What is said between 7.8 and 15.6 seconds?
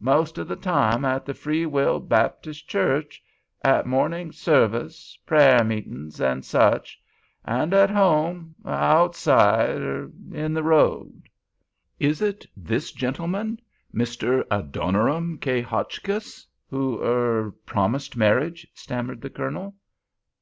home—outside—er—in the road." "Is it this gentleman—Mr. Adoniram